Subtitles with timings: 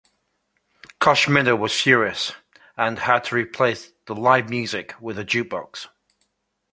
[0.99, 2.33] Koschmider was furious,
[2.75, 5.89] and had to replace the live music with a juke box.